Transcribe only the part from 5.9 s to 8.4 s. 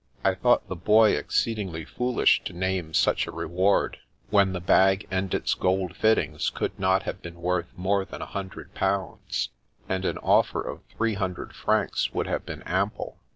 fittings could not have been worth more than a